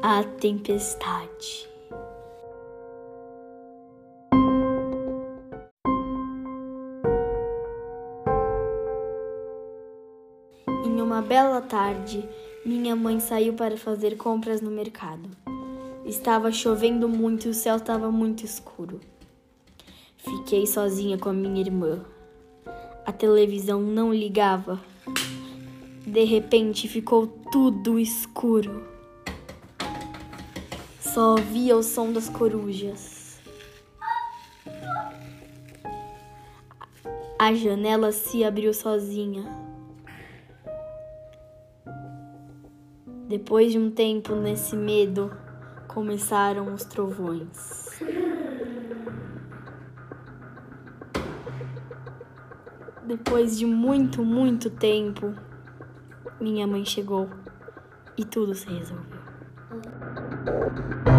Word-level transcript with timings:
A 0.00 0.22
tempestade. 0.22 1.68
Em 10.84 11.02
uma 11.02 11.20
bela 11.20 11.60
tarde, 11.60 12.28
minha 12.64 12.94
mãe 12.94 13.18
saiu 13.18 13.54
para 13.54 13.76
fazer 13.76 14.16
compras 14.16 14.60
no 14.60 14.70
mercado. 14.70 15.28
Estava 16.06 16.52
chovendo 16.52 17.08
muito 17.08 17.48
e 17.48 17.50
o 17.50 17.54
céu 17.54 17.74
estava 17.74 18.08
muito 18.08 18.44
escuro. 18.44 19.00
Fiquei 20.16 20.64
sozinha 20.64 21.18
com 21.18 21.28
a 21.28 21.32
minha 21.32 21.60
irmã. 21.60 22.04
A 23.04 23.10
televisão 23.10 23.80
não 23.80 24.14
ligava. 24.14 24.80
De 26.06 26.22
repente 26.22 26.86
ficou 26.86 27.26
tudo 27.50 27.98
escuro. 27.98 28.97
Só 31.12 31.30
ouvia 31.30 31.76
o 31.76 31.82
som 31.82 32.12
das 32.12 32.28
corujas. 32.28 33.40
A 37.38 37.54
janela 37.54 38.12
se 38.12 38.44
abriu 38.44 38.74
sozinha. 38.74 39.44
Depois 43.26 43.72
de 43.72 43.78
um 43.78 43.90
tempo 43.90 44.34
nesse 44.34 44.76
medo, 44.76 45.30
começaram 45.86 46.74
os 46.74 46.84
trovões. 46.84 48.00
Depois 53.06 53.58
de 53.58 53.64
muito, 53.64 54.22
muito 54.22 54.68
tempo, 54.68 55.34
minha 56.38 56.66
mãe 56.66 56.84
chegou 56.84 57.30
e 58.16 58.24
tudo 58.24 58.54
se 58.54 58.68
resolveu. 58.68 59.17
Thank 60.68 61.08
you. 61.08 61.17